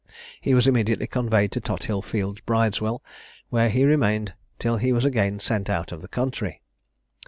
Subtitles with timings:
[0.41, 3.03] He was immediately conveyed to Tothill fields Bridewell,
[3.49, 6.63] where he remained till he was again sent out of the country.